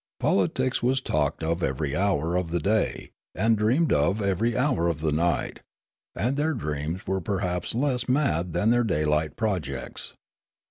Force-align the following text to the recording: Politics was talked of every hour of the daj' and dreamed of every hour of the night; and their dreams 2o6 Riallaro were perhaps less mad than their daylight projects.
Politics 0.19 0.81
was 0.81 0.99
talked 0.99 1.43
of 1.43 1.61
every 1.61 1.95
hour 1.95 2.35
of 2.35 2.49
the 2.49 2.57
daj' 2.57 3.11
and 3.35 3.55
dreamed 3.55 3.93
of 3.93 4.19
every 4.19 4.57
hour 4.57 4.87
of 4.87 4.99
the 4.99 5.11
night; 5.11 5.59
and 6.15 6.37
their 6.37 6.55
dreams 6.55 7.01
2o6 7.01 7.03
Riallaro 7.03 7.07
were 7.07 7.21
perhaps 7.21 7.75
less 7.75 8.09
mad 8.09 8.53
than 8.53 8.71
their 8.71 8.83
daylight 8.83 9.35
projects. 9.35 10.15